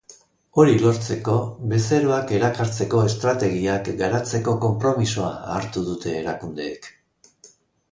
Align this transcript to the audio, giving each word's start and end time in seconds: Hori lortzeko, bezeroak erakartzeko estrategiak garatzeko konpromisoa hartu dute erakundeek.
Hori 0.61 0.71
lortzeko, 0.83 1.35
bezeroak 1.73 2.33
erakartzeko 2.37 3.03
estrategiak 3.11 3.91
garatzeko 4.01 4.57
konpromisoa 4.65 5.31
hartu 5.59 5.87
dute 5.93 6.19
erakundeek. 6.25 6.93